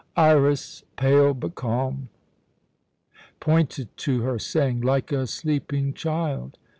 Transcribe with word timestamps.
Iras, 0.17 0.83
pale 0.95 1.35
but 1.35 1.53
calm, 1.53 2.09
pointed 3.39 3.95
to 3.97 4.23
her, 4.23 4.39
saying 4.39 4.81
"Like 4.81 5.11
a 5.11 5.27
sleeping 5.27 5.93
child. 5.93 6.57